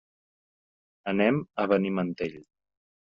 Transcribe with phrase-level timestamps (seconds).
[1.13, 2.39] Anem a Benimantell.